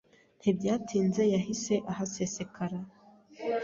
[0.39, 2.77] Ntibyatinze yahise ahasesekara.